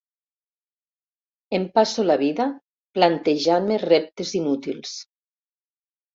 [1.57, 2.47] Em passo la vida
[2.99, 4.99] plantejant-me reptes inútils.